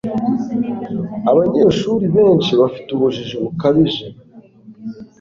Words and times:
Abanyeshuri 1.31 2.05
benshi 2.15 2.51
bafite 2.61 2.89
ubujiji 2.93 3.35
bukabije 3.43 4.05